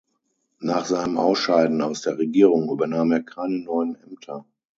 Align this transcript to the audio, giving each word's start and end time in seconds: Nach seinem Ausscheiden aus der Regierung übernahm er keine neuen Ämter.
Nach 0.61 0.83
seinem 0.85 1.19
Ausscheiden 1.19 1.79
aus 1.83 2.01
der 2.01 2.17
Regierung 2.17 2.71
übernahm 2.71 3.11
er 3.11 3.21
keine 3.21 3.59
neuen 3.59 3.93
Ämter. 4.01 4.45